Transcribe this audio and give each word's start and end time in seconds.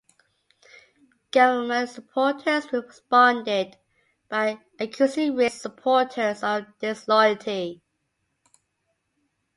Government 1.29 1.87
supporters 1.87 2.73
responded 2.73 3.77
by 4.29 4.59
accusing 4.79 5.35
Rigg's 5.35 5.61
supporters 5.61 6.41
of 6.41 6.65
disloyalty. 6.79 7.83